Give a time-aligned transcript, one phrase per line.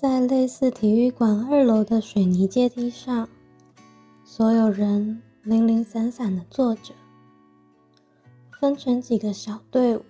[0.00, 3.28] 在类似体育馆二楼的水泥阶梯上，
[4.22, 6.94] 所有人零零散散的坐着，
[8.60, 10.04] 分成几个小队伍，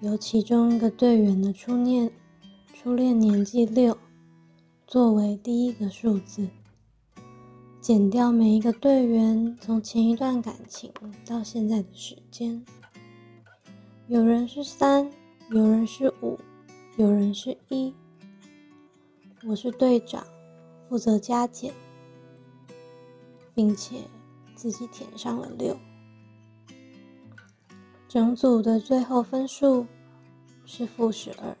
[0.00, 2.10] 由其中一个队员的初念
[2.74, 3.96] 初恋年纪六
[4.88, 6.48] 作为第一个数字，
[7.80, 10.92] 减掉每一个队员从前一段感情
[11.24, 12.60] 到现在的时间。
[14.08, 15.08] 有人是三，
[15.50, 16.36] 有人是五，
[16.96, 17.94] 有人是一。
[19.42, 20.22] 我是队长，
[20.86, 21.72] 负责加减，
[23.54, 24.02] 并且
[24.54, 25.74] 自己填上了六。
[28.06, 29.86] 整组的最后分数
[30.66, 31.56] 是负十二，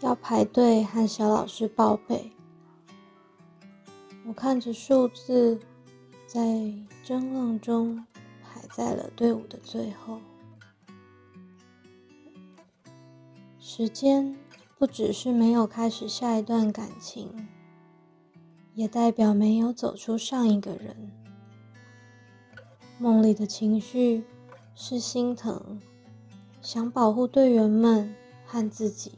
[0.00, 2.32] 要排队和小老师报备。
[4.26, 5.60] 我看着数字，
[6.26, 6.72] 在
[7.04, 8.02] 争论中
[8.42, 10.18] 排在了队伍的最后。
[13.60, 14.34] 时间。
[14.78, 17.48] 不只是没有开始下一段感情，
[18.74, 21.10] 也代表没有走出上一个人。
[22.98, 24.22] 梦里的情绪
[24.74, 25.80] 是心疼，
[26.60, 29.12] 想保护队员们和自己。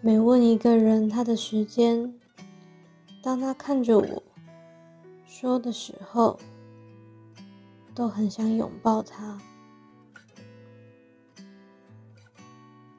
[0.00, 2.14] 每问一个人他的时间，
[3.20, 4.22] 当他看着我
[5.26, 6.38] 说的时候，
[7.96, 9.40] 都很想拥抱他，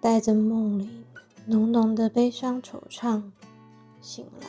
[0.01, 0.89] 带着梦里。
[1.45, 3.23] 浓浓的悲伤惆怅，
[3.99, 4.47] 醒来。